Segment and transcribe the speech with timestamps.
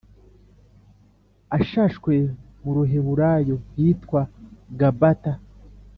[1.57, 2.13] ashashwe
[2.63, 4.21] mu Ruheburayo hitwa
[4.79, 5.33] Gabata